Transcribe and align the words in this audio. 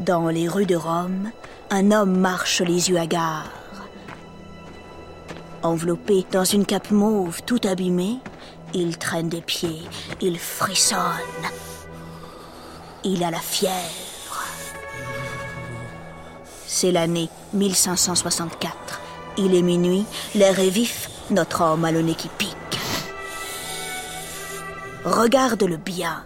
Dans 0.00 0.28
les 0.28 0.48
rues 0.48 0.64
de 0.64 0.76
Rome, 0.76 1.30
un 1.68 1.90
homme 1.90 2.18
marche 2.18 2.62
les 2.62 2.88
yeux 2.88 2.98
hagards. 2.98 3.50
Enveloppé 5.62 6.24
dans 6.32 6.44
une 6.44 6.64
cape 6.64 6.90
mauve 6.90 7.42
tout 7.44 7.60
abîmée, 7.64 8.16
il 8.72 8.96
traîne 8.96 9.28
des 9.28 9.42
pieds, 9.42 9.82
il 10.22 10.38
frissonne. 10.38 10.98
Il 13.04 13.22
a 13.22 13.30
la 13.30 13.40
fièvre. 13.40 14.46
C'est 16.66 16.92
l'année 16.92 17.28
1564. 17.52 19.00
Il 19.36 19.54
est 19.54 19.60
minuit, 19.60 20.06
l'air 20.34 20.58
est 20.60 20.70
vif, 20.70 21.10
notre 21.30 21.60
homme 21.60 21.84
a 21.84 21.92
le 21.92 22.00
nez 22.00 22.14
qui 22.14 22.28
pique. 22.28 22.56
Regarde-le 25.04 25.76
bien. 25.76 26.24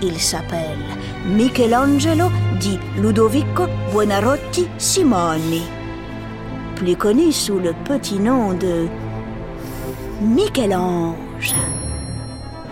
Il 0.00 0.20
s'appelle 0.20 0.78
Michelangelo 1.26 2.30
di 2.60 2.78
Ludovico 2.98 3.66
Buonarroti 3.90 4.68
Simoni, 4.78 5.62
plus 6.76 6.96
connu 6.96 7.32
sous 7.32 7.58
le 7.58 7.74
petit 7.84 8.20
nom 8.20 8.52
de 8.52 8.86
Michel-Ange. 10.20 11.54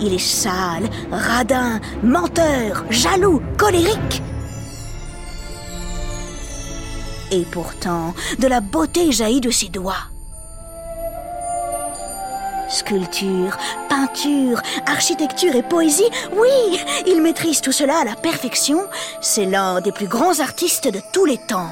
Il 0.00 0.14
est 0.14 0.18
sale, 0.18 0.88
radin, 1.10 1.80
menteur, 2.04 2.84
jaloux, 2.90 3.42
colérique. 3.58 4.22
Et 7.32 7.42
pourtant, 7.50 8.14
de 8.38 8.46
la 8.46 8.60
beauté 8.60 9.10
jaillit 9.10 9.40
de 9.40 9.50
ses 9.50 9.68
doigts. 9.68 10.15
Sculpture, 12.68 13.56
peinture, 13.88 14.60
architecture 14.86 15.54
et 15.54 15.62
poésie, 15.62 16.10
oui, 16.32 16.80
il 17.06 17.22
maîtrise 17.22 17.60
tout 17.60 17.70
cela 17.72 17.98
à 17.98 18.04
la 18.04 18.16
perfection. 18.16 18.80
C'est 19.20 19.44
l'un 19.44 19.80
des 19.80 19.92
plus 19.92 20.08
grands 20.08 20.40
artistes 20.40 20.88
de 20.88 21.00
tous 21.12 21.24
les 21.24 21.38
temps. 21.38 21.70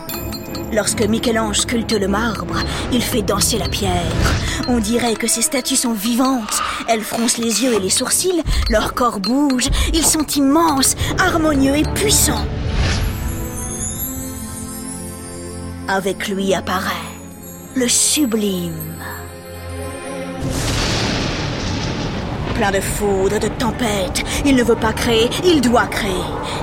Lorsque 0.73 1.03
Michel-Ange 1.03 1.61
sculpte 1.61 1.93
le 1.93 2.07
marbre, 2.07 2.59
il 2.93 3.03
fait 3.03 3.23
danser 3.23 3.59
la 3.59 3.69
pierre. 3.69 4.13
On 4.69 4.79
dirait 4.79 5.17
que 5.17 5.27
ces 5.27 5.43
statues 5.43 5.77
sont 5.77 5.93
vivantes. 5.93 6.63
Elles 6.89 7.03
froncent 7.03 7.39
les 7.39 7.65
yeux 7.65 7.75
et 7.75 7.81
les 7.81 7.91
sourcils, 7.91 8.43
leur 8.71 8.95
corps 8.95 9.21
bouge, 9.21 9.69
ils 9.93 10.07
sont 10.07 10.27
immenses, 10.27 10.95
harmonieux 11.19 11.77
et 11.77 11.85
puissants. 11.95 12.47
Avec 15.89 16.29
lui 16.29 16.55
apparaît 16.55 16.93
le 17.75 17.89
sublime. 17.89 18.94
Plein 22.55 22.71
de 22.71 22.81
foudre, 22.81 23.41
de 23.41 23.49
tempêtes, 23.49 24.23
il 24.45 24.55
ne 24.55 24.63
veut 24.63 24.77
pas 24.77 24.93
créer, 24.93 25.29
il 25.45 25.61
doit 25.61 25.87
créer. 25.87 26.13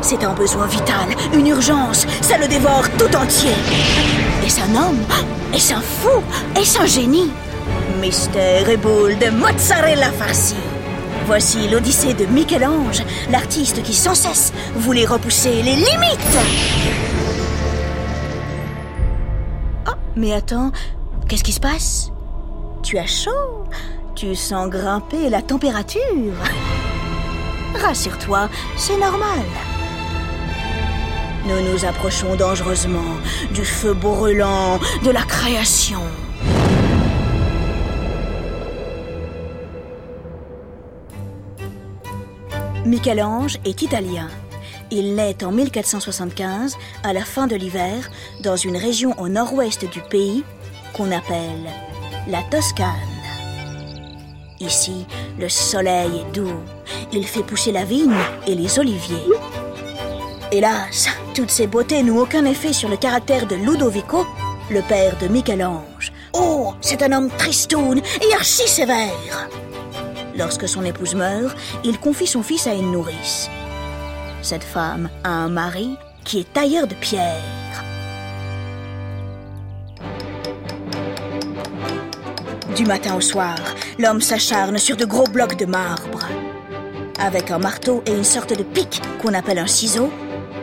C'est 0.01 0.23
un 0.23 0.33
besoin 0.33 0.65
vital, 0.65 1.09
une 1.33 1.47
urgence, 1.47 2.07
ça 2.21 2.37
le 2.37 2.47
dévore 2.47 2.89
tout 2.97 3.13
entier. 3.15 3.51
Est-ce 4.45 4.61
un 4.61 4.75
homme 4.75 4.99
Est-ce 5.53 5.73
un 5.73 5.81
fou 5.81 6.21
Est-ce 6.55 6.79
un 6.79 6.85
génie 6.85 7.29
Mystère 7.99 8.69
et 8.69 8.77
boule 8.77 9.17
de 9.17 9.29
mozzarella 9.31 10.11
farcie. 10.11 10.55
Voici 11.25 11.67
l'Odyssée 11.67 12.13
de 12.13 12.25
Michel-Ange, 12.25 13.03
l'artiste 13.29 13.83
qui 13.83 13.93
sans 13.93 14.15
cesse 14.15 14.53
voulait 14.75 15.05
repousser 15.05 15.61
les 15.61 15.75
limites. 15.75 16.37
Oh, 19.87 19.91
mais 20.15 20.33
attends, 20.33 20.71
qu'est-ce 21.27 21.43
qui 21.43 21.53
se 21.53 21.59
passe? 21.59 22.11
Tu 22.81 22.97
as 22.97 23.05
chaud? 23.07 23.65
Tu 24.21 24.35
sens 24.35 24.69
grimper 24.69 25.29
la 25.29 25.41
température 25.41 26.35
Rassure-toi, 27.73 28.49
c'est 28.77 28.99
normal. 28.99 29.39
Nous 31.47 31.71
nous 31.71 31.85
approchons 31.85 32.35
dangereusement 32.35 33.17
du 33.51 33.65
feu 33.65 33.95
brûlant 33.95 34.77
de 35.03 35.09
la 35.09 35.23
création. 35.23 36.01
Michel-Ange 42.85 43.57
est 43.65 43.81
italien. 43.81 44.27
Il 44.91 45.15
naît 45.15 45.43
en 45.43 45.51
1475, 45.51 46.77
à 47.03 47.13
la 47.13 47.25
fin 47.25 47.47
de 47.47 47.55
l'hiver, 47.55 48.11
dans 48.43 48.55
une 48.55 48.77
région 48.77 49.19
au 49.19 49.29
nord-ouest 49.29 49.89
du 49.89 50.01
pays 50.11 50.43
qu'on 50.93 51.11
appelle 51.11 51.71
la 52.27 52.43
Toscane. 52.51 53.10
Ici, 54.61 55.07
le 55.39 55.49
soleil 55.49 56.19
est 56.19 56.35
doux. 56.35 56.61
Il 57.11 57.25
fait 57.25 57.41
pousser 57.41 57.71
la 57.71 57.83
vigne 57.83 58.13
et 58.45 58.53
les 58.53 58.77
oliviers. 58.77 59.17
Hélas, 60.51 61.09
toutes 61.33 61.49
ces 61.49 61.65
beautés 61.65 62.03
n'ont 62.03 62.19
aucun 62.19 62.45
effet 62.45 62.71
sur 62.71 62.87
le 62.87 62.95
caractère 62.95 63.47
de 63.47 63.55
Ludovico, 63.55 64.27
le 64.69 64.81
père 64.83 65.17
de 65.17 65.27
Michel-Ange. 65.27 66.13
Oh, 66.33 66.75
c'est 66.79 67.01
un 67.01 67.11
homme 67.11 67.31
tristoun 67.39 67.97
et 67.97 68.33
archi 68.35 68.67
sévère. 68.67 69.49
Lorsque 70.37 70.69
son 70.69 70.85
épouse 70.85 71.15
meurt, 71.15 71.57
il 71.83 71.99
confie 71.99 72.27
son 72.27 72.43
fils 72.43 72.67
à 72.67 72.75
une 72.75 72.91
nourrice. 72.91 73.49
Cette 74.43 74.63
femme 74.63 75.09
a 75.23 75.29
un 75.29 75.49
mari 75.49 75.97
qui 76.23 76.41
est 76.41 76.53
tailleur 76.53 76.85
de 76.85 76.95
pierre. 76.95 77.60
Du 82.75 82.85
matin 82.85 83.15
au 83.15 83.21
soir, 83.21 83.57
l'homme 83.99 84.21
s'acharne 84.21 84.77
sur 84.77 84.95
de 84.95 85.03
gros 85.03 85.25
blocs 85.25 85.57
de 85.57 85.65
marbre. 85.65 86.19
Avec 87.19 87.51
un 87.51 87.59
marteau 87.59 88.01
et 88.05 88.11
une 88.11 88.23
sorte 88.23 88.57
de 88.57 88.63
pic 88.63 89.01
qu'on 89.21 89.33
appelle 89.33 89.59
un 89.59 89.67
ciseau, 89.67 90.09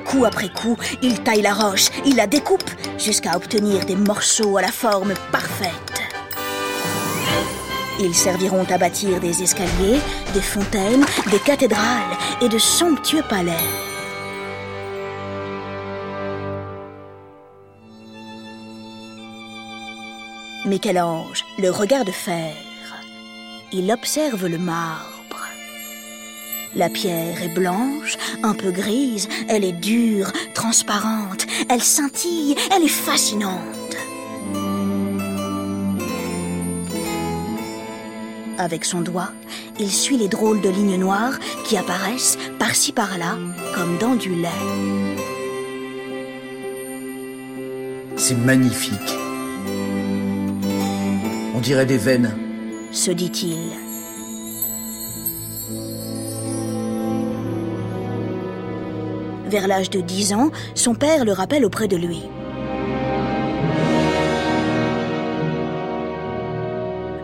coup 0.06 0.24
après 0.24 0.48
coup, 0.48 0.76
il 1.02 1.22
taille 1.22 1.42
la 1.42 1.52
roche, 1.52 1.90
il 2.06 2.16
la 2.16 2.26
découpe 2.26 2.70
jusqu'à 2.98 3.36
obtenir 3.36 3.84
des 3.84 3.96
morceaux 3.96 4.56
à 4.56 4.62
la 4.62 4.72
forme 4.72 5.12
parfaite. 5.30 6.02
Ils 8.00 8.14
serviront 8.14 8.64
à 8.70 8.78
bâtir 8.78 9.20
des 9.20 9.42
escaliers, 9.42 10.00
des 10.32 10.40
fontaines, 10.40 11.04
des 11.30 11.40
cathédrales 11.40 12.16
et 12.40 12.48
de 12.48 12.58
somptueux 12.58 13.24
palais. 13.28 13.87
Michel-Ange, 20.68 21.44
le 21.58 21.70
regard 21.70 22.04
de 22.04 22.12
fer. 22.12 22.52
Il 23.72 23.90
observe 23.90 24.46
le 24.46 24.58
marbre. 24.58 25.40
La 26.74 26.90
pierre 26.90 27.42
est 27.42 27.54
blanche, 27.54 28.18
un 28.42 28.52
peu 28.52 28.70
grise, 28.70 29.28
elle 29.48 29.64
est 29.64 29.72
dure, 29.72 30.30
transparente, 30.52 31.46
elle 31.70 31.82
scintille, 31.82 32.54
elle 32.70 32.84
est 32.84 32.88
fascinante. 32.88 33.96
Avec 38.58 38.84
son 38.84 39.00
doigt, 39.00 39.32
il 39.80 39.90
suit 39.90 40.18
les 40.18 40.28
drôles 40.28 40.60
de 40.60 40.68
lignes 40.68 40.98
noires 40.98 41.38
qui 41.64 41.78
apparaissent 41.78 42.36
par-ci 42.58 42.92
par-là 42.92 43.38
comme 43.74 43.96
dans 43.98 44.16
du 44.16 44.34
lait. 44.34 44.48
C'est 48.16 48.36
magnifique. 48.36 49.27
On 51.58 51.60
dirait 51.60 51.86
des 51.86 51.98
veines. 51.98 52.32
se 52.92 53.10
dit-il. 53.10 53.72
Vers 59.48 59.66
l'âge 59.66 59.90
de 59.90 60.00
10 60.00 60.34
ans, 60.34 60.50
son 60.76 60.94
père 60.94 61.24
le 61.24 61.32
rappelle 61.32 61.64
auprès 61.64 61.88
de 61.88 61.96
lui. 61.96 62.22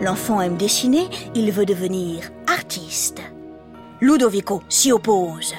L'enfant 0.01 0.41
aime 0.41 0.57
dessiner, 0.57 1.07
il 1.37 1.53
veut 1.53 1.65
devenir 1.65 2.25
artiste. 2.49 3.23
Ludovico 4.01 4.65
s'y 4.69 4.91
oppose. 4.91 5.55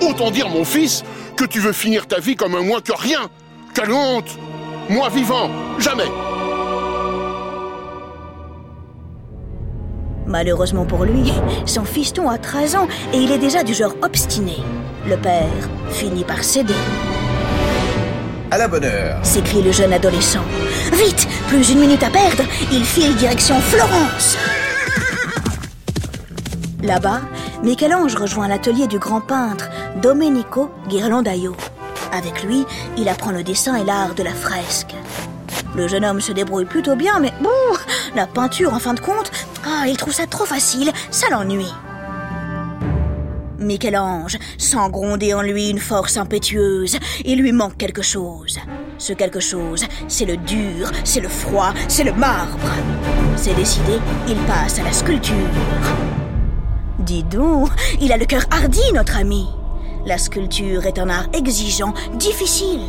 Autant 0.00 0.30
dire, 0.30 0.48
mon 0.48 0.64
fils, 0.64 1.02
que 1.36 1.44
tu 1.44 1.58
veux 1.58 1.72
finir 1.72 2.06
ta 2.06 2.20
vie 2.20 2.36
comme 2.36 2.54
un 2.54 2.62
moins 2.62 2.80
que 2.80 2.92
rien. 2.92 3.28
Quelle 3.74 3.90
honte 3.90 4.38
Moi 4.88 5.08
vivant, 5.08 5.50
jamais 5.80 6.06
Malheureusement 10.26 10.84
pour 10.84 11.04
lui, 11.04 11.32
son 11.66 11.84
fiston 11.84 12.28
a 12.28 12.38
13 12.38 12.76
ans 12.76 12.88
et 13.12 13.18
il 13.18 13.30
est 13.30 13.38
déjà 13.38 13.62
du 13.62 13.74
genre 13.74 13.94
obstiné. 14.02 14.56
Le 15.08 15.16
père 15.16 15.46
finit 15.90 16.24
par 16.24 16.42
céder, 16.42 16.74
À 18.50 18.58
la 18.58 18.66
bonne 18.68 18.84
heure. 18.84 19.18
s'écrie 19.24 19.62
le 19.62 19.70
jeune 19.72 19.92
adolescent. 19.92 20.42
Vite, 20.92 21.28
plus 21.48 21.70
une 21.70 21.78
minute 21.78 22.02
à 22.02 22.10
perdre, 22.10 22.42
il 22.72 22.84
file 22.84 23.14
direction 23.16 23.54
Florence. 23.60 24.36
Là-bas, 26.82 27.20
Michel-Ange 27.62 28.16
rejoint 28.16 28.48
l'atelier 28.48 28.86
du 28.86 28.98
grand 28.98 29.20
peintre 29.20 29.68
Domenico 30.02 30.70
Ghirlandaio. 30.88 31.56
Avec 32.12 32.42
lui, 32.44 32.64
il 32.96 33.08
apprend 33.08 33.30
le 33.30 33.42
dessin 33.42 33.76
et 33.76 33.84
l'art 33.84 34.14
de 34.14 34.22
la 34.22 34.32
fresque. 34.32 34.94
Le 35.76 35.88
jeune 35.88 36.04
homme 36.04 36.20
se 36.20 36.32
débrouille 36.32 36.64
plutôt 36.64 36.94
bien, 36.96 37.18
mais 37.20 37.32
bon, 37.42 37.50
la 38.14 38.26
peinture, 38.26 38.72
en 38.72 38.78
fin 38.78 38.94
de 38.94 39.00
compte, 39.00 39.30
ah, 39.66 39.88
il 39.88 39.96
trouve 39.96 40.12
ça 40.12 40.26
trop 40.26 40.44
facile, 40.44 40.92
ça 41.10 41.28
l'ennuie. 41.30 41.72
Michel-Ange 43.58 44.38
sent 44.58 44.90
gronder 44.90 45.34
en 45.34 45.42
lui 45.42 45.70
une 45.70 45.78
force 45.78 46.16
impétueuse. 46.16 46.98
Il 47.24 47.40
lui 47.40 47.52
manque 47.52 47.76
quelque 47.76 48.02
chose. 48.02 48.58
Ce 48.98 49.12
quelque 49.12 49.40
chose, 49.40 49.84
c'est 50.08 50.24
le 50.24 50.36
dur, 50.36 50.90
c'est 51.04 51.20
le 51.20 51.28
froid, 51.28 51.72
c'est 51.88 52.04
le 52.04 52.12
marbre. 52.12 52.70
C'est 53.36 53.54
décidé, 53.54 53.98
il 54.28 54.36
passe 54.46 54.78
à 54.78 54.84
la 54.84 54.92
sculpture. 54.92 55.34
Dis 57.00 57.24
donc, 57.24 57.70
il 58.00 58.12
a 58.12 58.16
le 58.16 58.24
cœur 58.24 58.44
hardi, 58.50 58.80
notre 58.94 59.16
ami. 59.16 59.46
La 60.06 60.18
sculpture 60.18 60.86
est 60.86 60.98
un 60.98 61.08
art 61.08 61.26
exigeant, 61.32 61.92
difficile. 62.14 62.86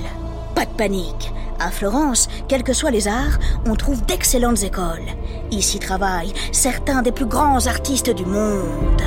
Pas 0.57 0.65
de 0.65 0.71
panique. 0.71 1.31
À 1.59 1.69
Florence, 1.69 2.27
quels 2.47 2.63
que 2.63 2.73
soient 2.73 2.89
les 2.89 3.07
arts, 3.07 3.37
on 3.67 3.75
trouve 3.75 4.03
d'excellentes 4.03 4.63
écoles. 4.63 5.05
Ici 5.51 5.77
travaillent 5.77 6.33
certains 6.51 7.03
des 7.03 7.11
plus 7.11 7.27
grands 7.27 7.67
artistes 7.67 8.09
du 8.09 8.25
monde. 8.25 9.03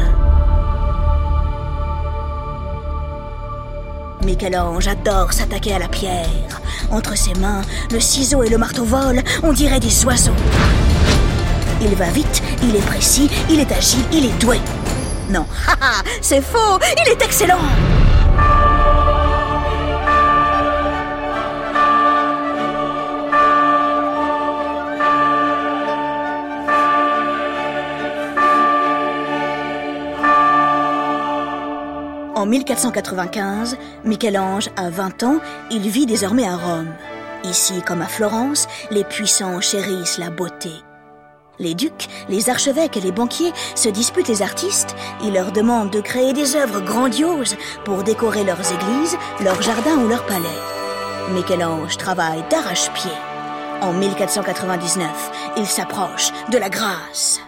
Michel-Ange 4.25 4.87
adore 4.87 5.33
s'attaquer 5.33 5.75
à 5.75 5.81
la 5.81 5.89
pierre. 5.89 6.61
Entre 6.93 7.19
ses 7.19 7.35
mains, 7.35 7.63
le 7.91 7.99
ciseau 7.99 8.45
et 8.45 8.49
le 8.49 8.57
marteau 8.57 8.85
volent, 8.85 9.23
on 9.43 9.53
dirait 9.53 9.81
des 9.81 10.05
oiseaux. 10.05 10.31
Il 11.83 11.97
va 11.97 12.11
vite, 12.11 12.45
il 12.63 12.77
est 12.77 12.87
précis, 12.87 13.29
il 13.51 13.59
est 13.59 13.73
agile, 13.73 14.05
il 14.13 14.27
est 14.27 14.41
doué. 14.41 14.61
Non, 15.29 15.47
c'est 16.21 16.43
faux, 16.43 16.79
il 17.05 17.11
est 17.11 17.23
excellent. 17.23 17.59
En 32.41 32.47
1495, 32.47 33.77
Michel-Ange 34.07 34.71
a 34.75 34.89
20 34.89 35.25
ans, 35.25 35.41
il 35.71 35.87
vit 35.91 36.07
désormais 36.07 36.49
à 36.49 36.57
Rome. 36.57 36.89
Ici 37.45 37.83
comme 37.83 38.01
à 38.01 38.07
Florence, 38.07 38.67
les 38.91 39.05
puissants 39.05 39.61
chérissent 39.61 40.17
la 40.17 40.31
beauté. 40.31 40.71
Les 41.59 41.75
ducs, 41.75 42.09
les 42.31 42.49
archevêques 42.49 42.97
et 42.97 43.03
les 43.03 43.13
banquiers 43.13 43.53
se 43.75 43.91
disputent 43.91 44.29
les 44.29 44.41
artistes. 44.41 44.97
Ils 45.23 45.35
leur 45.35 45.53
demandent 45.53 45.91
de 45.91 46.01
créer 46.01 46.33
des 46.33 46.57
œuvres 46.57 46.81
grandioses 46.81 47.59
pour 47.85 48.05
décorer 48.05 48.43
leurs 48.43 48.73
églises, 48.73 49.19
leurs 49.45 49.61
jardins 49.61 49.99
ou 49.99 50.09
leurs 50.09 50.25
palais. 50.25 50.49
Michel-Ange 51.35 51.99
travaille 51.99 52.43
d'arrache-pied. 52.49 53.13
En 53.83 53.93
1499, 53.93 55.53
il 55.59 55.67
s'approche 55.67 56.31
de 56.51 56.57
la 56.57 56.71
grâce. 56.71 57.39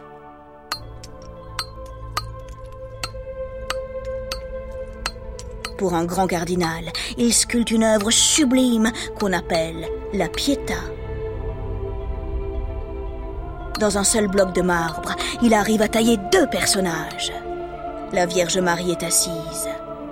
Pour 5.82 5.94
un 5.94 6.04
grand 6.04 6.28
cardinal, 6.28 6.92
il 7.18 7.34
sculpte 7.34 7.72
une 7.72 7.82
œuvre 7.82 8.12
sublime 8.12 8.92
qu'on 9.18 9.32
appelle 9.32 9.88
la 10.12 10.28
Pietà. 10.28 10.78
Dans 13.80 13.98
un 13.98 14.04
seul 14.04 14.28
bloc 14.28 14.52
de 14.52 14.62
marbre, 14.62 15.16
il 15.42 15.52
arrive 15.52 15.82
à 15.82 15.88
tailler 15.88 16.18
deux 16.30 16.46
personnages. 16.46 17.32
La 18.12 18.26
Vierge 18.26 18.58
Marie 18.58 18.92
est 18.92 19.02
assise. 19.02 19.68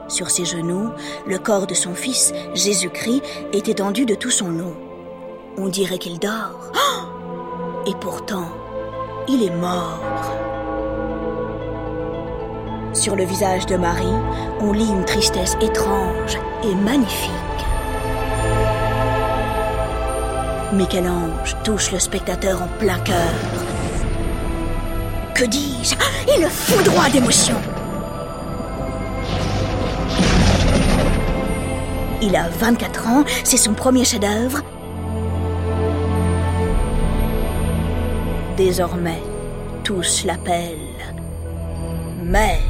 Sur 0.08 0.32
ses 0.32 0.44
genoux, 0.44 0.90
le 1.28 1.38
corps 1.38 1.68
de 1.68 1.74
son 1.74 1.94
fils, 1.94 2.32
Jésus-Christ, 2.52 3.22
est 3.52 3.68
étendu 3.68 4.06
de 4.06 4.16
tout 4.16 4.32
son 4.32 4.48
long. 4.48 4.74
On 5.56 5.68
dirait 5.68 5.98
qu'il 5.98 6.18
dort. 6.18 6.72
Et 7.86 7.94
pourtant, 8.00 8.48
il 9.28 9.44
est 9.44 9.54
mort. 9.54 10.39
Sur 12.92 13.14
le 13.14 13.24
visage 13.24 13.66
de 13.66 13.76
Marie, 13.76 14.04
on 14.60 14.72
lit 14.72 14.88
une 14.88 15.04
tristesse 15.04 15.56
étrange 15.60 16.36
et 16.64 16.74
magnifique. 16.74 17.30
Michel-Ange 20.72 21.56
touche 21.62 21.92
le 21.92 22.00
spectateur 22.00 22.62
en 22.62 22.68
plein 22.78 22.98
cœur. 22.98 23.32
Que 25.34 25.44
dis-je? 25.44 25.94
Il 26.34 26.42
le 26.42 26.48
foudroie 26.48 27.08
d'émotion. 27.10 27.56
Il 32.20 32.34
a 32.36 32.48
24 32.48 33.06
ans, 33.08 33.24
c'est 33.44 33.56
son 33.56 33.72
premier 33.72 34.04
chef-d'œuvre. 34.04 34.62
Désormais, 38.56 39.22
tous 39.84 40.24
l'appellent 40.24 40.76
Maître. 42.22 42.69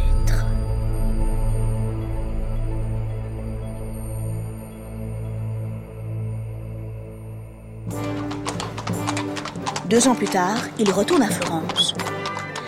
Deux 9.87 10.07
ans 10.07 10.15
plus 10.15 10.29
tard, 10.29 10.59
il 10.79 10.91
retourne 10.93 11.23
à 11.23 11.29
Florence. 11.31 11.95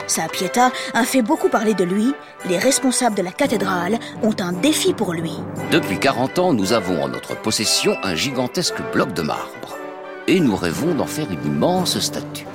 Sa 0.08 0.28
Pietà 0.28 0.72
a 0.92 1.04
fait 1.04 1.22
beaucoup 1.22 1.48
parler 1.48 1.72
de 1.72 1.84
lui. 1.84 2.12
Les 2.46 2.58
responsables 2.58 3.16
de 3.16 3.22
la 3.22 3.30
cathédrale 3.30 3.98
ont 4.22 4.34
un 4.40 4.52
défi 4.52 4.92
pour 4.92 5.12
lui. 5.12 5.32
Depuis 5.70 5.98
40 5.98 6.38
ans, 6.38 6.52
nous 6.52 6.72
avons 6.72 7.02
en 7.02 7.08
notre 7.08 7.40
possession 7.40 7.96
un 8.02 8.14
gigantesque 8.14 8.82
bloc 8.92 9.14
de 9.14 9.22
marbre. 9.22 9.78
Et 10.26 10.40
nous 10.40 10.56
rêvons 10.56 10.94
d'en 10.94 11.06
faire 11.06 11.30
une 11.30 11.44
immense 11.46 11.98
statue. 11.98 12.46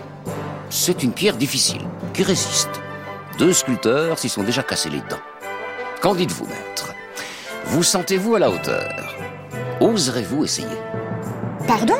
C'est 0.69 1.01
une 1.01 1.13
pierre 1.13 1.37
difficile, 1.37 1.81
qui 2.13 2.23
résiste. 2.23 2.69
Deux 3.39 3.53
sculpteurs 3.53 4.19
s'y 4.19 4.29
sont 4.29 4.43
déjà 4.43 4.63
cassés 4.63 4.89
les 4.89 5.01
dents. 5.09 5.21
Qu'en 6.01 6.13
dites-vous, 6.13 6.45
maître? 6.45 6.93
Vous 7.65 7.83
sentez-vous 7.83 8.35
à 8.35 8.39
la 8.39 8.49
hauteur? 8.49 9.15
Oserez-vous 9.79 10.43
essayer? 10.43 10.67
Pardon? 11.67 11.95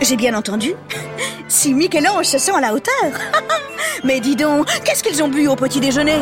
J'ai 0.00 0.16
bien 0.16 0.34
entendu 0.34 0.74
Si 1.48 1.74
Michel-Ange 1.74 2.24
se 2.24 2.38
sent 2.38 2.52
à 2.56 2.60
la 2.60 2.72
hauteur 2.72 3.12
Mais 4.04 4.20
dis 4.20 4.34
donc, 4.36 4.66
qu'est-ce 4.84 5.02
qu'ils 5.02 5.22
ont 5.22 5.28
bu 5.28 5.46
au 5.46 5.56
petit 5.56 5.80
déjeuner? 5.80 6.20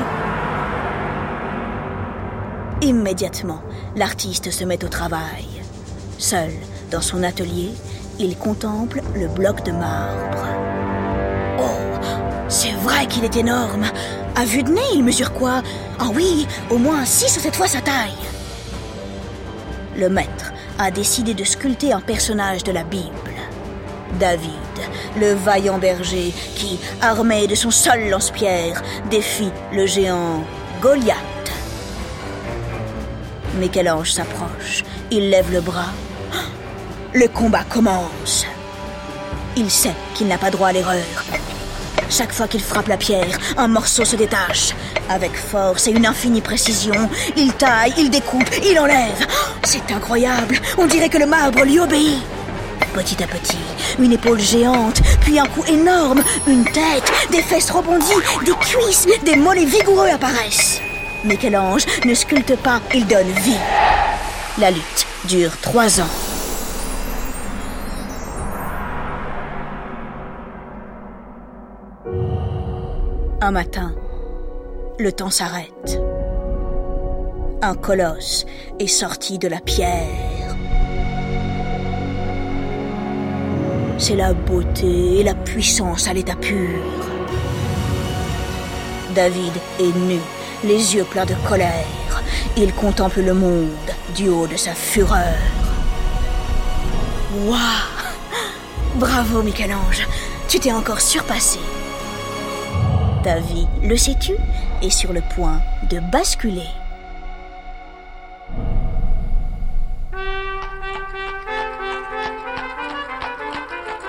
Immédiatement, 2.82 3.62
l'artiste 3.94 4.50
se 4.50 4.64
met 4.64 4.84
au 4.84 4.88
travail. 4.88 5.46
Seul, 6.18 6.50
dans 6.90 7.00
son 7.00 7.22
atelier, 7.22 7.70
il 8.18 8.36
contemple 8.36 9.00
le 9.14 9.28
bloc 9.28 9.64
de 9.64 9.70
marbre. 9.70 10.46
Oh, 11.60 11.98
c'est 12.48 12.72
vrai 12.82 13.06
qu'il 13.06 13.24
est 13.24 13.36
énorme. 13.36 13.84
À 14.34 14.44
vue 14.44 14.64
de 14.64 14.70
nez, 14.70 14.80
il 14.94 15.04
mesure 15.04 15.32
quoi? 15.32 15.62
Ah 16.00 16.08
oui, 16.14 16.46
au 16.70 16.78
moins 16.78 17.04
six 17.04 17.36
ou 17.36 17.40
sept 17.40 17.54
fois 17.54 17.68
sa 17.68 17.80
taille. 17.80 18.12
Le 19.96 20.08
maître 20.08 20.52
a 20.78 20.90
décidé 20.90 21.34
de 21.34 21.44
sculpter 21.44 21.92
un 21.92 22.00
personnage 22.00 22.64
de 22.64 22.72
la 22.72 22.84
Bible. 22.84 23.27
David, 24.18 24.50
le 25.18 25.34
vaillant 25.34 25.78
berger 25.78 26.32
qui, 26.56 26.78
armé 27.00 27.46
de 27.46 27.54
son 27.54 27.70
seul 27.70 28.08
lance-pierre, 28.08 28.82
défie 29.10 29.50
le 29.72 29.86
géant 29.86 30.42
Goliath. 30.80 31.16
Michel-Ange 33.58 34.12
s'approche, 34.12 34.84
il 35.10 35.30
lève 35.30 35.52
le 35.52 35.60
bras. 35.60 35.92
Le 37.12 37.26
combat 37.28 37.64
commence. 37.68 38.46
Il 39.56 39.70
sait 39.70 39.94
qu'il 40.14 40.28
n'a 40.28 40.38
pas 40.38 40.50
droit 40.50 40.68
à 40.68 40.72
l'erreur. 40.72 41.24
Chaque 42.10 42.32
fois 42.32 42.48
qu'il 42.48 42.62
frappe 42.62 42.88
la 42.88 42.96
pierre, 42.96 43.38
un 43.56 43.68
morceau 43.68 44.04
se 44.04 44.16
détache. 44.16 44.74
Avec 45.10 45.36
force 45.36 45.86
et 45.86 45.90
une 45.90 46.06
infinie 46.06 46.40
précision, 46.40 47.08
il 47.36 47.52
taille, 47.54 47.92
il 47.98 48.10
découpe, 48.10 48.50
il 48.64 48.78
enlève. 48.78 49.26
C'est 49.64 49.90
incroyable, 49.92 50.60
on 50.78 50.86
dirait 50.86 51.08
que 51.08 51.18
le 51.18 51.26
marbre 51.26 51.64
lui 51.64 51.80
obéit. 51.80 52.22
Petit 52.98 53.22
à 53.22 53.28
petit, 53.28 53.56
une 54.00 54.10
épaule 54.10 54.40
géante, 54.40 55.00
puis 55.20 55.38
un 55.38 55.46
cou 55.46 55.62
énorme, 55.68 56.20
une 56.48 56.64
tête, 56.64 57.08
des 57.30 57.42
fesses 57.42 57.70
rebondies, 57.70 58.08
des 58.44 58.50
cuisses, 58.50 59.06
des 59.24 59.36
mollets 59.36 59.66
vigoureux 59.66 60.08
apparaissent. 60.08 60.80
Michel-Ange 61.22 61.86
ne 62.04 62.12
sculpte 62.12 62.56
pas, 62.56 62.80
il 62.92 63.06
donne 63.06 63.30
vie. 63.30 63.56
La 64.58 64.72
lutte 64.72 65.06
dure 65.26 65.56
trois 65.60 66.00
ans. 66.00 66.10
Un 73.40 73.52
matin, 73.52 73.94
le 74.98 75.12
temps 75.12 75.30
s'arrête. 75.30 76.00
Un 77.62 77.76
colosse 77.76 78.44
est 78.80 78.88
sorti 78.88 79.38
de 79.38 79.46
la 79.46 79.60
pierre. 79.60 80.37
C'est 84.00 84.14
la 84.14 84.32
beauté 84.32 85.18
et 85.18 85.24
la 85.24 85.34
puissance 85.34 86.06
à 86.06 86.12
l'état 86.12 86.36
pur. 86.36 86.78
David 89.12 89.52
est 89.80 89.96
nu, 89.96 90.20
les 90.62 90.94
yeux 90.94 91.02
pleins 91.02 91.26
de 91.26 91.34
colère. 91.48 91.84
Il 92.56 92.72
contemple 92.74 93.22
le 93.22 93.34
monde 93.34 93.68
du 94.14 94.28
haut 94.28 94.46
de 94.46 94.56
sa 94.56 94.72
fureur. 94.72 95.34
Waouh 97.44 97.58
Bravo, 98.94 99.42
Michel-Ange. 99.42 100.06
Tu 100.48 100.60
t'es 100.60 100.72
encore 100.72 101.00
surpassé. 101.00 101.58
Ta 103.24 103.40
vie, 103.40 103.66
le 103.82 103.96
sais-tu, 103.96 104.34
est 104.80 104.90
sur 104.90 105.12
le 105.12 105.22
point 105.34 105.60
de 105.90 105.98
basculer. 105.98 106.68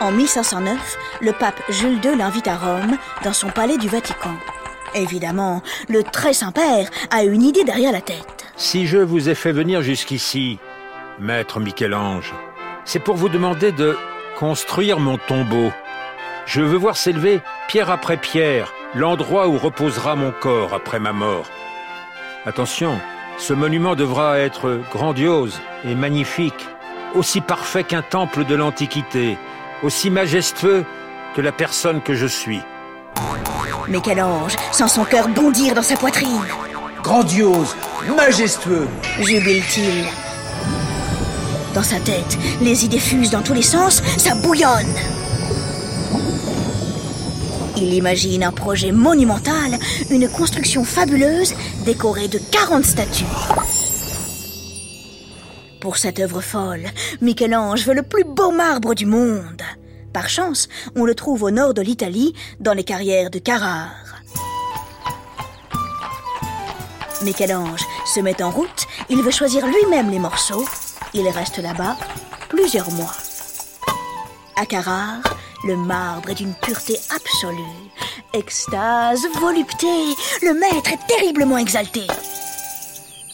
En 0.01 0.11
1509, 0.11 0.97
le 1.19 1.33
pape 1.33 1.61
Jules 1.67 1.99
II 2.01 2.15
l'invite 2.15 2.47
à 2.47 2.55
Rome, 2.55 2.97
dans 3.23 3.33
son 3.33 3.49
palais 3.49 3.77
du 3.77 3.89
Vatican. 3.89 4.33
Évidemment, 4.95 5.61
le 5.89 6.03
très 6.03 6.31
Saint-Père 6.31 6.89
a 7.11 7.23
une 7.23 7.43
idée 7.43 7.65
derrière 7.65 7.91
la 7.91 7.99
tête. 7.99 8.45
Si 8.55 8.87
je 8.87 8.97
vous 8.97 9.27
ai 9.27 9.35
fait 9.35 9.51
venir 9.51 9.81
jusqu'ici, 9.81 10.57
maître 11.19 11.59
Michel-Ange, 11.59 12.33
c'est 12.85 12.99
pour 12.99 13.17
vous 13.17 13.27
demander 13.27 13.73
de 13.73 13.97
construire 14.37 14.99
mon 14.99 15.17
tombeau. 15.17 15.69
Je 16.45 16.61
veux 16.61 16.77
voir 16.77 16.95
s'élever, 16.95 17.41
pierre 17.67 17.91
après 17.91 18.15
pierre, 18.15 18.73
l'endroit 18.95 19.49
où 19.49 19.57
reposera 19.57 20.15
mon 20.15 20.31
corps 20.31 20.73
après 20.73 20.99
ma 20.99 21.11
mort. 21.11 21.45
Attention, 22.45 22.97
ce 23.37 23.51
monument 23.53 23.95
devra 23.95 24.39
être 24.39 24.79
grandiose 24.93 25.59
et 25.83 25.93
magnifique, 25.93 26.67
aussi 27.15 27.41
parfait 27.41 27.83
qu'un 27.83 28.01
temple 28.01 28.45
de 28.45 28.55
l'Antiquité, 28.55 29.37
aussi 29.83 30.09
majestueux 30.09 30.85
que 31.35 31.41
la 31.41 31.51
personne 31.51 32.01
que 32.01 32.13
je 32.13 32.25
suis. 32.25 32.61
Mais 33.87 33.99
quel 34.03 34.21
ange 34.21 34.55
sent 34.71 34.87
son 34.87 35.03
cœur 35.03 35.27
bondir 35.29 35.73
dans 35.73 35.81
sa 35.81 35.95
poitrine. 35.95 36.41
Grandiose, 37.01 37.75
majestueux. 38.15 38.87
Jubile-t-il. 39.19 40.05
Dans 41.73 41.83
sa 41.83 41.99
tête, 41.99 42.37
les 42.61 42.85
idées 42.85 42.99
fusent 42.99 43.31
dans 43.31 43.41
tous 43.41 43.53
les 43.53 43.61
sens, 43.61 44.01
ça 44.17 44.35
bouillonne. 44.35 44.93
Il 47.77 47.93
imagine 47.93 48.43
un 48.43 48.51
projet 48.51 48.91
monumental, 48.91 49.77
une 50.09 50.27
construction 50.27 50.83
fabuleuse 50.83 51.53
décorée 51.85 52.27
de 52.27 52.39
40 52.51 52.83
statues. 52.83 53.23
Pour 55.89 55.97
cette 55.97 56.19
œuvre 56.19 56.41
folle, 56.41 56.85
Michel-Ange 57.19 57.83
veut 57.83 57.95
le 57.95 58.03
plus 58.03 58.23
beau 58.23 58.51
marbre 58.51 58.93
du 58.93 59.07
monde. 59.07 59.63
Par 60.13 60.29
chance, 60.29 60.69
on 60.95 61.03
le 61.03 61.15
trouve 61.15 61.41
au 61.41 61.49
nord 61.49 61.73
de 61.73 61.81
l'Italie, 61.81 62.35
dans 62.59 62.73
les 62.73 62.83
carrières 62.83 63.31
de 63.31 63.39
Carrare. 63.39 64.21
Michel-Ange 67.23 67.81
se 68.05 68.19
met 68.19 68.39
en 68.43 68.51
route, 68.51 68.85
il 69.09 69.23
veut 69.23 69.31
choisir 69.31 69.65
lui-même 69.65 70.11
les 70.11 70.19
morceaux. 70.19 70.63
Il 71.15 71.27
reste 71.27 71.57
là-bas 71.57 71.97
plusieurs 72.49 72.91
mois. 72.91 73.15
À 74.57 74.67
Carrare, 74.67 75.23
le 75.65 75.75
marbre 75.75 76.29
est 76.29 76.35
d'une 76.35 76.53
pureté 76.53 76.99
absolue. 77.09 77.89
Extase, 78.33 79.25
volupté, 79.41 79.87
le 80.43 80.53
maître 80.53 80.93
est 80.93 81.07
terriblement 81.07 81.57
exalté. 81.57 82.05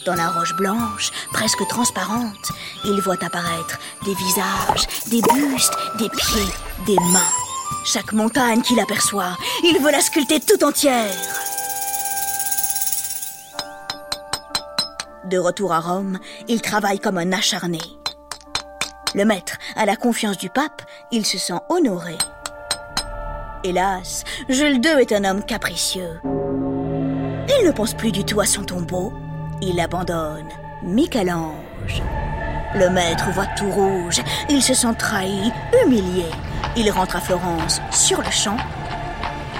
Dans 0.06 0.14
la 0.14 0.30
roche 0.30 0.56
blanche, 0.56 1.12
presque 1.34 1.68
transparente, 1.68 2.52
il 2.84 3.02
voit 3.02 3.24
apparaître 3.24 3.80
des 4.06 4.14
visages, 4.14 4.88
des 5.08 5.22
bustes, 5.22 5.74
des 5.98 6.10
pieds, 6.10 6.54
des 6.86 7.00
mains. 7.12 7.32
Chaque 7.86 8.14
montagne 8.14 8.62
qu'il 8.62 8.80
aperçoit, 8.80 9.36
il 9.64 9.80
veut 9.82 9.92
la 9.92 10.02
sculpter 10.02 10.40
tout 10.40 10.64
entière. 10.64 11.12
De 15.26 15.40
retour 15.40 15.74
à 15.74 15.80
Rome, 15.80 16.20
il 16.48 16.62
travaille 16.62 17.00
comme 17.00 17.18
un 17.18 17.32
acharné. 17.32 17.82
Le 19.16 19.26
maître 19.26 19.58
a 19.76 19.88
la 19.88 19.96
confiance 19.96 20.38
du 20.38 20.52
pape, 20.52 20.84
il 21.12 21.26
se 21.26 21.40
sent 21.40 21.60
honoré. 21.70 22.18
Hélas, 23.64 24.24
Jules 24.50 24.86
II 24.86 25.02
est 25.02 25.14
un 25.14 25.24
homme 25.24 25.44
capricieux. 25.44 26.22
Il 26.24 27.66
ne 27.66 27.72
pense 27.72 27.96
plus 27.96 28.12
du 28.12 28.24
tout 28.24 28.40
à 28.40 28.46
son 28.46 28.64
tombeau. 28.64 29.12
Il 29.62 29.80
abandonne 29.80 30.50
Michel-Ange. 30.84 32.02
Le 32.76 32.90
maître 32.90 33.32
voit 33.32 33.46
tout 33.58 33.70
rouge. 33.70 34.22
Il 34.50 34.62
se 34.62 34.74
sent 34.74 34.94
trahi, 35.00 35.52
humilié. 35.84 36.26
Il 36.76 36.92
rentre 36.92 37.16
à 37.16 37.22
Florence 37.22 37.82
sur 37.90 38.22
le 38.22 38.30
champ. 38.32 38.58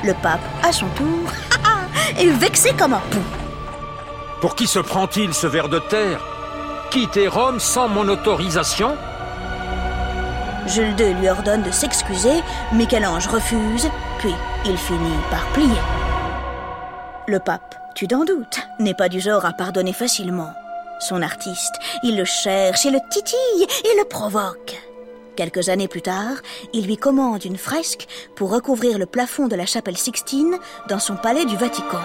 Le 0.04 0.14
pape, 0.16 0.42
à 0.64 0.72
son 0.74 0.88
tour, 0.90 1.32
est 2.18 2.30
vexé 2.30 2.74
comme 2.78 2.94
un 2.94 3.02
pou. 3.10 3.20
Pour 4.42 4.56
qui 4.56 4.68
se 4.68 4.80
prend-il 4.80 5.34
ce 5.34 5.48
ver 5.48 5.70
de 5.70 5.80
terre? 5.80 6.20
Quitter 6.92 7.28
Rome 7.28 7.60
sans 7.60 7.88
mon 7.88 8.08
autorisation? 8.10 8.96
Jules 10.68 11.00
II 11.00 11.14
lui 11.14 11.30
ordonne 11.30 11.62
de 11.62 11.72
s'excuser, 11.72 12.44
Michel-Ange 12.74 13.28
refuse, 13.28 13.90
puis 14.20 14.34
il 14.66 14.78
finit 14.78 15.20
par 15.30 15.46
plier. 15.54 15.80
Le 17.28 17.40
pape, 17.40 17.76
tu 17.96 18.10
t'en 18.10 18.26
doutes, 18.26 18.60
n'est 18.80 18.94
pas 18.94 19.08
du 19.08 19.22
genre 19.22 19.46
à 19.46 19.54
pardonner 19.54 19.94
facilement. 19.94 20.54
Son 21.00 21.22
artiste, 21.22 21.76
il 22.04 22.18
le 22.18 22.26
cherche, 22.26 22.84
il 22.84 22.92
le 22.92 23.00
titille, 23.10 23.68
il 23.86 23.98
le 23.98 24.04
provoque. 24.04 24.76
Quelques 25.38 25.70
années 25.70 25.88
plus 25.88 26.02
tard, 26.02 26.36
il 26.74 26.86
lui 26.86 26.98
commande 26.98 27.46
une 27.46 27.58
fresque 27.58 28.06
pour 28.36 28.52
recouvrir 28.52 28.98
le 28.98 29.06
plafond 29.06 29.48
de 29.48 29.56
la 29.56 29.66
chapelle 29.66 29.98
Sixtine 29.98 30.58
dans 30.90 31.00
son 31.00 31.16
palais 31.16 31.46
du 31.46 31.56
Vatican. 31.56 32.02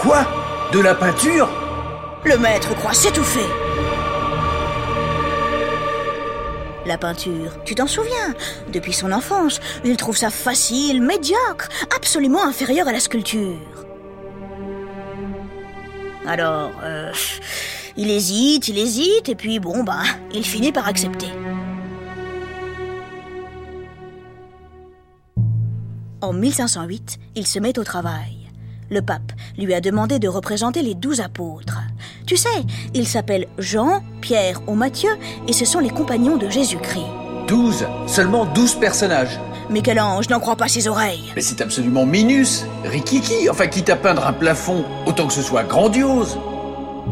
Quoi? 0.00 0.24
De 0.72 0.78
la 0.78 0.94
peinture? 0.94 1.48
Le 2.24 2.38
maître 2.38 2.76
croit 2.76 2.94
s'étouffer. 2.94 3.46
La 6.86 6.98
peinture, 6.98 7.50
tu 7.64 7.74
t'en 7.74 7.88
souviens? 7.88 8.34
Depuis 8.72 8.92
son 8.92 9.10
enfance, 9.10 9.60
il 9.84 9.96
trouve 9.96 10.16
ça 10.16 10.30
facile, 10.30 11.02
médiocre, 11.02 11.68
absolument 11.96 12.44
inférieur 12.44 12.86
à 12.86 12.92
la 12.92 13.00
sculpture. 13.00 13.58
Alors, 16.26 16.70
euh, 16.82 17.12
il 17.96 18.10
hésite, 18.10 18.68
il 18.68 18.78
hésite, 18.78 19.28
et 19.28 19.34
puis 19.34 19.60
bon, 19.60 19.84
bah, 19.84 20.02
il 20.32 20.44
finit 20.44 20.72
par 20.72 20.88
accepter. 20.88 21.28
En 26.20 26.32
1508, 26.32 27.18
il 27.36 27.46
se 27.46 27.58
met 27.58 27.78
au 27.78 27.84
travail. 27.84 28.38
Le 28.90 29.02
pape 29.02 29.32
lui 29.58 29.74
a 29.74 29.80
demandé 29.80 30.18
de 30.18 30.28
représenter 30.28 30.80
les 30.82 30.94
douze 30.94 31.20
apôtres. 31.20 31.80
Tu 32.26 32.36
sais, 32.36 32.48
ils 32.94 33.06
s'appellent 33.06 33.48
Jean, 33.58 34.02
Pierre 34.22 34.62
ou 34.66 34.74
Matthieu, 34.74 35.10
et 35.46 35.52
ce 35.52 35.64
sont 35.66 35.80
les 35.80 35.90
compagnons 35.90 36.36
de 36.36 36.48
Jésus-Christ. 36.48 37.06
Douze? 37.46 37.86
Seulement 38.06 38.46
douze 38.46 38.74
personnages. 38.74 39.38
Michel-Ange 39.70 40.28
n'en 40.28 40.40
croit 40.40 40.56
pas 40.56 40.68
ses 40.68 40.88
oreilles. 40.88 41.32
Mais 41.34 41.42
c'est 41.42 41.60
absolument 41.60 42.06
minus, 42.06 42.64
rikiki. 42.84 43.48
Enfin, 43.50 43.66
quitte 43.66 43.90
à 43.90 43.96
peindre 43.96 44.26
un 44.26 44.32
plafond, 44.32 44.84
autant 45.06 45.26
que 45.26 45.32
ce 45.32 45.42
soit 45.42 45.64
grandiose. 45.64 46.38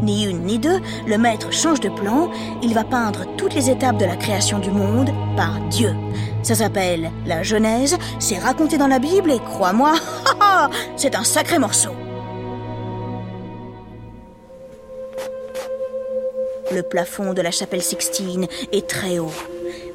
Ni 0.01 0.25
une 0.25 0.43
ni 0.43 0.59
deux, 0.59 0.79
le 1.07 1.17
maître 1.17 1.51
change 1.53 1.79
de 1.79 1.89
plan. 1.89 2.29
Il 2.61 2.73
va 2.73 2.83
peindre 2.83 3.25
toutes 3.37 3.53
les 3.53 3.69
étapes 3.69 3.97
de 3.97 4.05
la 4.05 4.15
création 4.15 4.59
du 4.59 4.71
monde 4.71 5.11
par 5.35 5.59
Dieu. 5.69 5.93
Ça 6.41 6.55
s'appelle 6.55 7.11
la 7.25 7.43
Genèse, 7.43 7.97
c'est 8.19 8.37
raconté 8.37 8.77
dans 8.77 8.87
la 8.87 8.99
Bible 8.99 9.31
et 9.31 9.39
crois-moi, 9.39 9.93
c'est 10.97 11.15
un 11.15 11.23
sacré 11.23 11.57
morceau. 11.57 11.91
Le 16.71 16.81
plafond 16.81 17.33
de 17.33 17.41
la 17.41 17.51
chapelle 17.51 17.83
Sixtine 17.83 18.47
est 18.71 18.87
très 18.87 19.19
haut. 19.19 19.31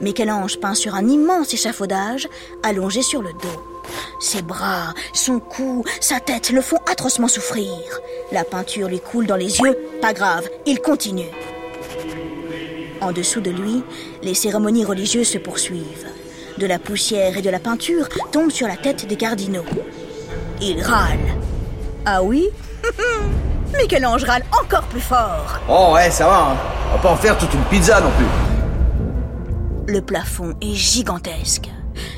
Michel-Ange 0.00 0.60
peint 0.60 0.74
sur 0.74 0.94
un 0.94 1.06
immense 1.08 1.52
échafaudage 1.52 2.28
allongé 2.62 3.02
sur 3.02 3.22
le 3.22 3.32
dos. 3.32 3.62
Ses 4.20 4.42
bras, 4.42 4.94
son 5.12 5.40
cou, 5.40 5.84
sa 6.00 6.20
tête 6.20 6.50
le 6.50 6.60
font 6.60 6.78
atrocement 6.90 7.28
souffrir. 7.28 7.72
La 8.32 8.44
peinture 8.44 8.88
lui 8.88 9.00
coule 9.00 9.26
dans 9.26 9.36
les 9.36 9.58
yeux. 9.58 9.78
Pas 10.00 10.12
grave, 10.12 10.48
il 10.66 10.80
continue. 10.80 11.30
En 13.00 13.12
dessous 13.12 13.40
de 13.40 13.50
lui, 13.50 13.82
les 14.22 14.34
cérémonies 14.34 14.84
religieuses 14.84 15.28
se 15.28 15.38
poursuivent. 15.38 16.06
De 16.58 16.66
la 16.66 16.78
poussière 16.78 17.36
et 17.36 17.42
de 17.42 17.50
la 17.50 17.60
peinture 17.60 18.08
tombent 18.32 18.50
sur 18.50 18.66
la 18.66 18.76
tête 18.76 19.06
des 19.06 19.16
cardinaux. 19.16 19.64
Il 20.60 20.82
râle. 20.82 21.18
Ah 22.04 22.22
oui? 22.22 22.48
Michel-Ange 23.80 24.24
râle 24.24 24.44
encore 24.60 24.84
plus 24.88 25.00
fort. 25.00 25.60
Oh 25.68 25.92
ouais, 25.94 26.10
ça 26.10 26.26
va. 26.26 26.38
Hein. 26.38 26.56
On 26.90 26.96
va 26.96 27.02
pas 27.02 27.10
en 27.10 27.16
faire 27.16 27.38
toute 27.38 27.54
une 27.54 27.64
pizza 27.64 28.00
non 28.00 28.10
plus. 28.16 28.47
Le 29.88 30.02
plafond 30.02 30.54
est 30.60 30.74
gigantesque. 30.74 31.70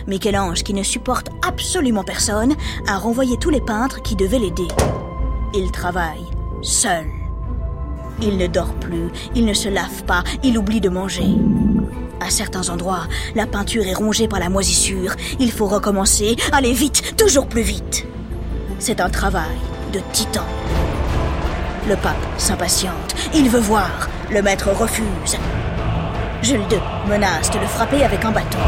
Michel-Ange, 0.09 0.65
qui 0.65 0.75
ne 0.75 0.83
supporte 0.83 1.29
absolument 1.47 2.03
personne, 2.03 2.57
a 2.89 2.99
renvoyé 2.99 3.37
tous 3.37 3.51
les 3.51 3.61
peintres 3.61 4.03
qui 4.03 4.17
devaient 4.17 4.41
l'aider. 4.41 4.67
Il 5.55 5.71
travaille 5.71 6.25
seul. 6.63 7.07
Il 8.21 8.39
ne 8.39 8.49
dort 8.49 8.75
plus, 8.75 9.13
il 9.37 9.45
ne 9.45 9.55
se 9.55 9.69
lave 9.69 10.03
pas, 10.03 10.25
il 10.43 10.59
oublie 10.59 10.81
de 10.81 10.89
manger. 10.89 11.29
À 12.19 12.29
certains 12.29 12.69
endroits, 12.71 13.07
la 13.37 13.47
peinture 13.47 13.87
est 13.87 13.95
rongée 13.95 14.27
par 14.27 14.41
la 14.41 14.49
moisissure. 14.49 15.15
Il 15.39 15.53
faut 15.53 15.69
recommencer, 15.69 16.35
aller 16.51 16.73
vite, 16.73 17.15
toujours 17.17 17.47
plus 17.47 17.63
vite. 17.63 18.05
C'est 18.81 19.01
un 19.01 19.11
travail 19.11 19.59
de 19.93 20.01
titan. 20.11 20.45
Le 21.89 21.95
pape 21.95 22.17
s'impatiente. 22.37 23.15
Il 23.33 23.49
veut 23.49 23.61
voir. 23.61 24.09
Le 24.29 24.43
maître 24.43 24.71
refuse. 24.73 25.39
Jules 26.43 26.65
II 26.71 26.81
menace 27.07 27.51
de 27.51 27.59
le 27.59 27.67
frapper 27.67 28.03
avec 28.03 28.25
un 28.25 28.33
bâton. 28.33 28.59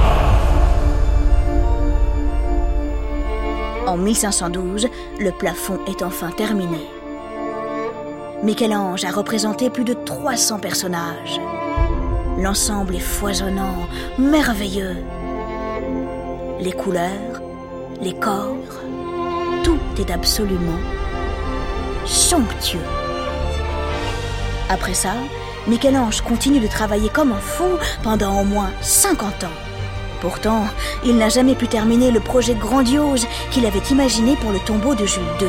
En 3.87 3.97
1512, 3.97 4.89
le 5.19 5.31
plafond 5.31 5.79
est 5.87 6.03
enfin 6.03 6.31
terminé. 6.31 6.87
Michel-Ange 8.43 9.05
a 9.05 9.11
représenté 9.11 9.71
plus 9.71 9.85
de 9.85 9.95
300 9.95 10.59
personnages. 10.59 11.41
L'ensemble 12.39 12.97
est 12.97 13.01
foisonnant, 13.01 13.89
merveilleux. 14.19 14.97
les 16.61 16.73
couleurs, 16.73 17.41
les 18.01 18.15
corps. 18.15 18.57
Tout 19.65 19.79
est 19.99 20.11
absolument 20.11 20.79
somptueux. 22.05 22.81
Après 24.69 24.95
ça, 24.95 25.15
Michel-Ange 25.69 26.23
continue 26.23 26.59
de 26.59 26.67
travailler 26.67 27.09
comme 27.09 27.33
un 27.33 27.41
fou 27.41 27.79
pendant 28.03 28.41
au 28.41 28.45
moins 28.45 28.71
50 28.81 29.45
ans. 29.45 29.59
Pourtant, 30.21 30.65
il 31.05 31.17
n'a 31.17 31.29
jamais 31.29 31.55
pu 31.55 31.69
terminer 31.69 32.11
le 32.11 32.21
projet 32.21 32.55
grandiose 32.55 33.27
qu'il 33.51 33.67
avait 33.67 33.87
imaginé 33.91 34.37
pour 34.37 34.51
le 34.51 34.59
tombeau 34.61 34.95
de 34.95 35.07
Jules 35.07 35.23
II. 35.41 35.49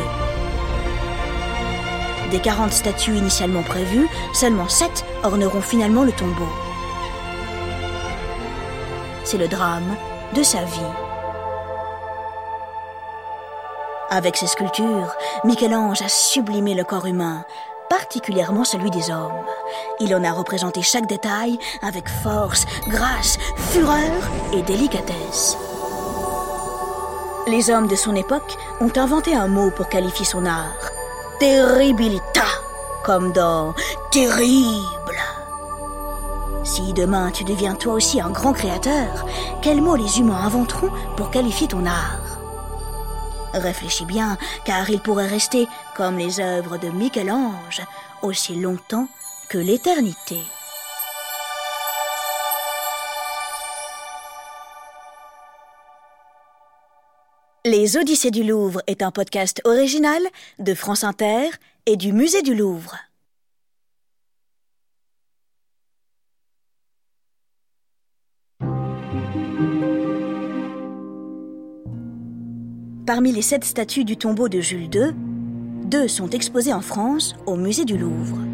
Des 2.31 2.39
40 2.39 2.71
statues 2.71 3.15
initialement 3.15 3.63
prévues, 3.63 4.07
seulement 4.33 4.67
7 4.67 5.05
orneront 5.23 5.61
finalement 5.61 6.03
le 6.03 6.11
tombeau. 6.11 6.49
C'est 9.23 9.37
le 9.37 9.47
drame 9.47 9.95
de 10.35 10.43
sa 10.43 10.63
vie. 10.63 10.81
Avec 14.09 14.37
ses 14.37 14.47
sculptures, 14.47 15.15
Michel-Ange 15.43 16.03
a 16.03 16.09
sublimé 16.09 16.75
le 16.75 16.83
corps 16.83 17.07
humain, 17.07 17.45
particulièrement 17.89 18.63
celui 18.63 18.91
des 18.91 19.11
hommes. 19.11 19.45
Il 19.99 20.13
en 20.15 20.23
a 20.23 20.31
représenté 20.31 20.81
chaque 20.81 21.07
détail 21.07 21.57
avec 21.81 22.09
force, 22.09 22.65
grâce, 22.87 23.37
fureur 23.71 24.11
et 24.53 24.61
délicatesse. 24.61 25.57
Les 27.47 27.69
hommes 27.69 27.87
de 27.87 27.95
son 27.95 28.15
époque 28.15 28.57
ont 28.79 28.91
inventé 28.95 29.35
un 29.35 29.47
mot 29.47 29.69
pour 29.71 29.89
qualifier 29.89 30.25
son 30.25 30.45
art. 30.45 30.91
Terribilita, 31.39 32.45
comme 33.03 33.33
dans 33.33 33.73
terrible. 34.11 34.87
Si 36.63 36.93
demain 36.93 37.31
tu 37.31 37.43
deviens 37.43 37.75
toi 37.75 37.93
aussi 37.93 38.21
un 38.21 38.29
grand 38.29 38.53
créateur, 38.53 39.25
quel 39.61 39.81
mot 39.81 39.97
les 39.97 40.19
humains 40.19 40.45
inventeront 40.45 40.89
pour 41.17 41.29
qualifier 41.29 41.67
ton 41.67 41.85
art? 41.85 42.39
Réfléchis 43.53 44.05
bien, 44.05 44.37
car 44.63 44.89
il 44.89 44.99
pourrait 44.99 45.27
rester, 45.27 45.67
comme 45.95 46.17
les 46.17 46.39
œuvres 46.39 46.77
de 46.77 46.87
Michel-Ange, 46.89 47.81
aussi 48.21 48.55
longtemps 48.55 49.07
l'éternité. 49.59 50.37
Les 57.65 57.95
Odyssées 57.95 58.31
du 58.31 58.43
Louvre 58.43 58.81
est 58.87 59.01
un 59.01 59.11
podcast 59.11 59.61
original 59.63 60.21
de 60.59 60.73
France 60.73 61.03
Inter 61.03 61.49
et 61.85 61.95
du 61.95 62.11
Musée 62.11 62.41
du 62.41 62.55
Louvre. 62.55 62.97
Parmi 73.05 73.31
les 73.31 73.41
sept 73.41 73.63
statues 73.63 74.05
du 74.05 74.17
tombeau 74.17 74.49
de 74.49 74.59
Jules 74.61 74.93
II, 74.93 75.13
deux 75.85 76.07
sont 76.07 76.29
exposées 76.29 76.73
en 76.73 76.81
France 76.81 77.35
au 77.45 77.55
musée 77.55 77.85
du 77.85 77.97
Louvre. 77.97 78.52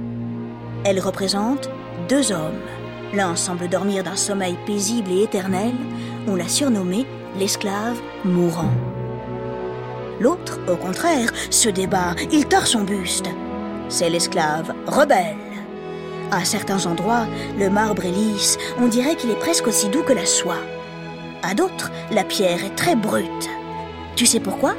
Elles 0.85 0.99
représentent 0.99 1.69
deux 2.07 2.31
hommes. 2.31 2.61
L'un 3.13 3.35
semble 3.35 3.67
dormir 3.67 4.03
d'un 4.03 4.15
sommeil 4.15 4.57
paisible 4.65 5.11
et 5.11 5.23
éternel. 5.23 5.73
On 6.27 6.35
l'a 6.35 6.47
surnommé 6.47 7.05
l'esclave 7.37 7.99
mourant. 8.23 8.71
L'autre, 10.19 10.59
au 10.71 10.75
contraire, 10.75 11.31
se 11.49 11.69
débat, 11.69 12.15
il 12.31 12.45
tord 12.45 12.67
son 12.67 12.83
buste. 12.83 13.29
C'est 13.87 14.09
l'esclave 14.09 14.73
rebelle. 14.85 15.35
À 16.31 16.45
certains 16.45 16.85
endroits, 16.85 17.25
le 17.57 17.69
marbre 17.69 18.05
est 18.05 18.11
lisse, 18.11 18.57
on 18.79 18.87
dirait 18.87 19.15
qu'il 19.15 19.31
est 19.31 19.39
presque 19.39 19.67
aussi 19.67 19.89
doux 19.89 20.03
que 20.03 20.13
la 20.13 20.25
soie. 20.25 20.59
À 21.41 21.55
d'autres, 21.55 21.89
la 22.11 22.23
pierre 22.23 22.63
est 22.63 22.75
très 22.75 22.95
brute. 22.95 23.49
Tu 24.15 24.25
sais 24.25 24.39
pourquoi? 24.39 24.75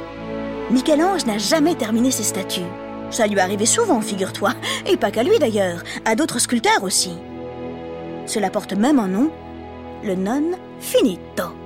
Michel-Ange 0.69 1.25
n'a 1.25 1.37
jamais 1.37 1.75
terminé 1.75 2.11
ses 2.11 2.23
statues. 2.23 2.61
Ça 3.11 3.27
lui 3.27 3.39
arrivait 3.39 3.65
souvent, 3.65 4.01
figure-toi, 4.01 4.53
et 4.87 4.97
pas 4.97 5.11
qu'à 5.11 5.23
lui 5.23 5.37
d'ailleurs, 5.37 5.83
à 6.05 6.15
d'autres 6.15 6.39
sculpteurs 6.39 6.83
aussi. 6.83 7.11
Cela 8.25 8.49
porte 8.49 8.73
même 8.73 8.99
un 8.99 9.07
nom, 9.07 9.31
le 10.03 10.15
non 10.15 10.51
finito. 10.79 11.60